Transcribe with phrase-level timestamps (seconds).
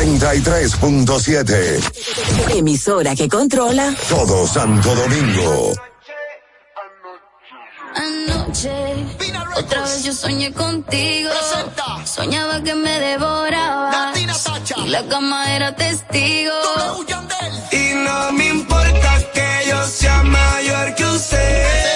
[0.00, 2.56] 93.7.
[2.56, 5.74] Emisora que controla todo Santo Domingo.
[7.94, 8.70] Anoche,
[9.56, 11.28] otra vez yo soñé contigo.
[12.06, 14.12] Soñaba que me devoraba.
[14.76, 16.54] Y la cama era testigo.
[17.70, 21.89] Y no me importa que yo sea mayor que usted.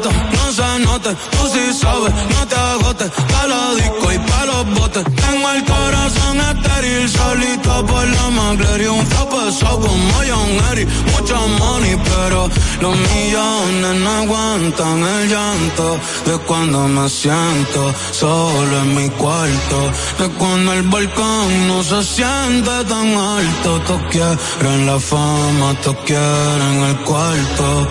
[0.00, 4.80] No se note, tú sí sabes, no te agotes, pa' la disco y pa' los
[4.80, 5.04] botes.
[5.04, 11.96] Tengo el corazón estéril, solito por la McLaren, un pesado como John Eric, mucho money,
[12.04, 12.48] pero
[12.80, 20.28] los millones no aguantan el llanto de cuando me siento solo en mi cuarto, de
[20.38, 26.96] cuando el balcón no se siente tan alto, todos quieren la fama, todos quieren el
[27.04, 27.88] cuarto,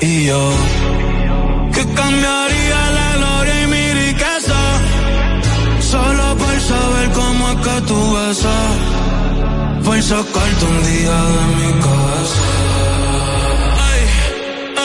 [0.00, 0.50] y yo
[7.86, 8.76] tú besas
[9.84, 12.42] por sacarte un día de mi cabeza
[13.88, 14.02] ay,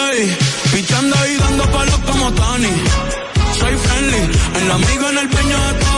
[0.05, 0.37] ay,
[0.71, 2.75] pichando y dando palos como Tony
[3.59, 4.23] soy friendly,
[4.57, 5.88] en la amiga en el peño de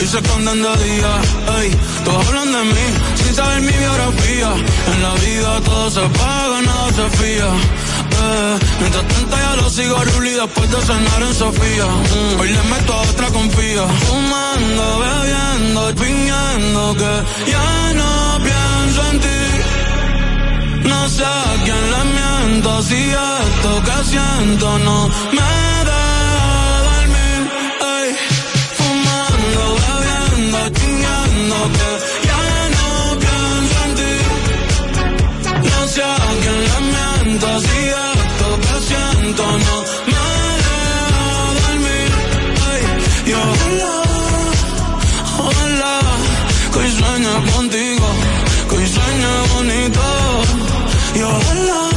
[0.00, 1.12] y se esconden de día.
[1.60, 1.70] Ey,
[2.04, 2.86] Todos hablan de mí
[3.22, 4.50] sin saber mi biografía.
[4.92, 7.48] En la vida todo se paga, nada se fía.
[8.24, 11.86] Eh, Mientras tanto ya lo sigo Ruli después de cenar en Sofía.
[11.86, 19.20] Mm, Hoy le meto a otra confía Fumando, bebiendo, piñando que ya no pienso en
[19.20, 20.88] ti.
[20.88, 25.83] No sé a quién le miento si esto que siento no me
[49.64, 50.00] bonito.
[51.14, 51.88] Y ojalá,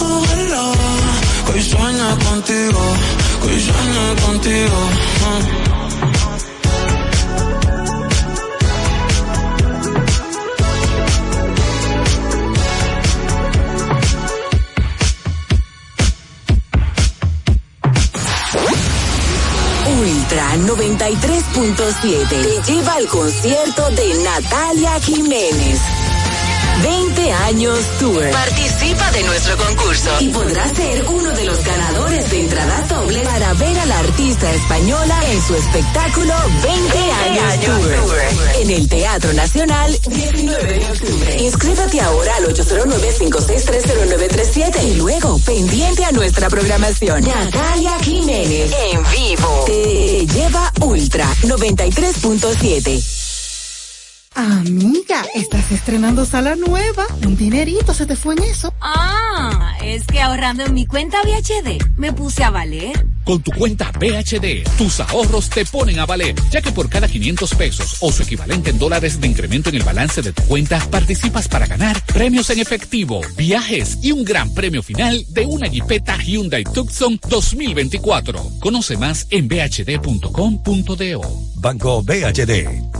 [0.00, 0.72] ojalá,
[1.46, 1.58] que
[2.24, 2.80] contigo,
[3.42, 3.60] que hoy
[4.26, 4.78] contigo.
[20.00, 25.99] Ultra 93.7 te lleva al concierto de Natalia Jiménez.
[26.82, 28.30] 20 años tour.
[28.30, 33.52] Participa de nuestro concurso y podrás ser uno de los ganadores de entradas dobles para
[33.54, 37.90] ver a la artista española en su espectáculo 20, años, tour.
[38.60, 41.42] En el Teatro Nacional, 19 de octubre.
[41.42, 47.22] Inscríbete ahora al 809-5630937 y luego pendiente a nuestra programación.
[47.22, 49.64] Natalia Jiménez en vivo.
[49.66, 53.19] Te lleva Ultra 93.7.
[54.34, 57.04] Amiga, estás estrenando sala nueva.
[57.26, 58.72] Un dinerito se te fue en eso.
[58.80, 63.06] Ah, es que ahorrando en mi cuenta VHD me puse a valer.
[63.24, 67.54] Con tu cuenta BHD, tus ahorros te ponen a valer, ya que por cada 500
[67.54, 71.46] pesos o su equivalente en dólares de incremento en el balance de tu cuenta, participas
[71.46, 76.64] para ganar premios en efectivo, viajes y un gran premio final de una Jeepeta Hyundai
[76.64, 78.42] Tucson 2024.
[78.60, 81.20] Conoce más en bhd.com.do.
[81.56, 82.99] Banco BHD,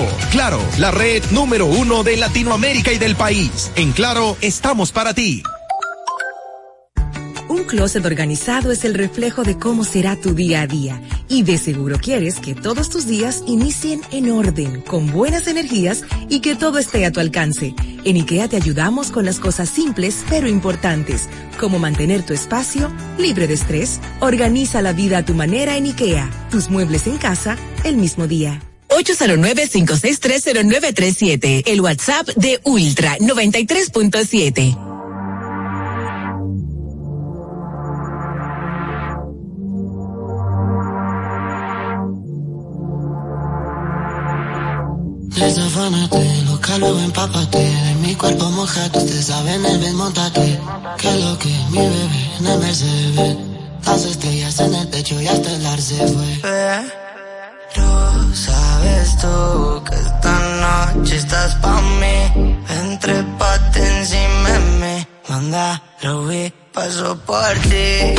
[0.31, 3.71] Claro, la red número uno de Latinoamérica y del país.
[3.75, 5.43] En Claro, estamos para ti.
[7.51, 11.01] Un closet organizado es el reflejo de cómo será tu día a día.
[11.27, 16.39] Y de seguro quieres que todos tus días inicien en orden, con buenas energías y
[16.39, 17.75] que todo esté a tu alcance.
[18.05, 21.27] En IKEA te ayudamos con las cosas simples pero importantes,
[21.59, 23.99] como mantener tu espacio libre de estrés.
[24.21, 26.29] Organiza la vida a tu manera en IKEA.
[26.49, 28.61] Tus muebles en casa el mismo día.
[28.91, 31.63] 809-5630937.
[31.65, 34.77] El WhatsApp de Ultra 93.7.
[45.35, 47.57] Desafánate, loca luego empápate.
[47.57, 50.59] De mi cuerpo mojado, usted sabe en el ven, montate.
[50.97, 53.37] Que lo que mi bebé en el Mercedes.
[53.85, 56.39] Las estrellas en el techo y hasta el ar se fue.
[56.41, 57.00] Pero
[58.81, 62.59] sabes tú que esta noche estás pa' mí.
[62.69, 68.15] Entre pate encima de mí Manda, Ruby, paso por ti.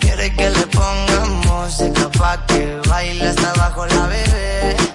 [0.00, 4.87] Quiere que le pongamos música pa' que baile hasta abajo la bebé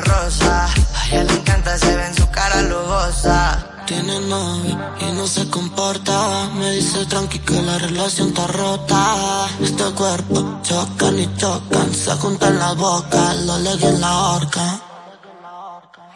[0.00, 0.66] rosa.
[0.66, 3.68] A ella le encanta, se ve en su cara lujosa.
[3.86, 6.50] Tiene novio y no se comporta.
[6.54, 9.46] Me dice tranqui que la relación está rota.
[9.62, 14.80] Este cuerpo chocan y chocan Se juntan las bocas, lo leguen en la horca.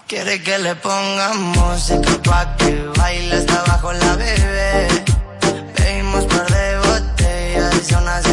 [0.06, 5.04] Quiere que le pongamos música pa' que baile hasta abajo la bebé.
[5.74, 8.31] Pedimos par de botellas y aún así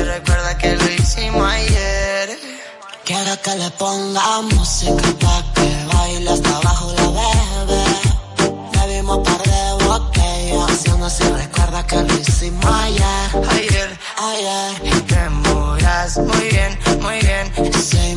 [3.43, 7.83] Que le ponga música pa' que baile hasta abajo la bebé.
[8.73, 13.29] Bebimos par de botellas y aún así recuerda que lo hicimos ayer.
[13.55, 14.71] Ayer, Ayer.
[14.83, 15.29] Y te
[16.17, 17.73] muy bien, muy bien.
[17.73, 18.11] Se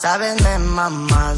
[0.00, 1.34] sabes me mamá